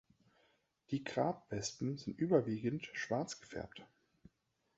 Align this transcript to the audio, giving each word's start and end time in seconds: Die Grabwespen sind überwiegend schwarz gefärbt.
Die 0.89 1.03
Grabwespen 1.03 1.95
sind 1.99 2.17
überwiegend 2.17 2.89
schwarz 2.91 3.39
gefärbt. 3.39 3.85